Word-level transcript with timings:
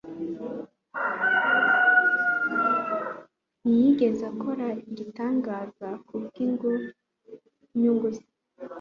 ntiyigeze 3.59 4.23
akora 4.31 4.67
igitangaza 4.91 5.87
kubw'inyungu 6.07 8.07
ze 8.15 8.23